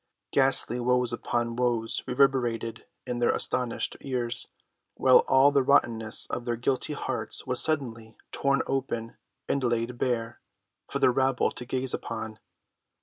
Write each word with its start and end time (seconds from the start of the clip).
Ghastly 0.31 0.79
woes 0.79 1.13
upon 1.13 1.55
woes 1.55 2.01
reverberated 2.07 2.87
in 3.05 3.19
their 3.19 3.29
astonished 3.29 3.97
ears, 4.01 4.47
while 4.95 5.23
all 5.27 5.51
the 5.51 5.61
rottenness 5.61 6.25
of 6.25 6.45
their 6.45 6.55
guilty 6.55 6.93
hearts 6.93 7.45
was 7.45 7.61
suddenly 7.61 8.17
torn 8.31 8.63
open 8.65 9.17
and 9.47 9.63
laid 9.63 9.99
bare 9.99 10.41
for 10.87 10.97
the 10.97 11.11
rabble 11.11 11.51
to 11.51 11.65
gaze 11.67 11.93
upon. 11.93 12.39